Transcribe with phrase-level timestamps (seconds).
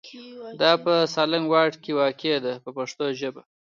[0.61, 3.41] دا په سالنګ واټ کې واقع ده په پښتو ژبه.